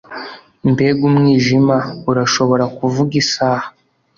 Mbega 0.71 1.03
umwijima 1.09 1.77
Urashobora 2.11 2.65
kuvuga 2.77 3.13
isaha 3.23 3.67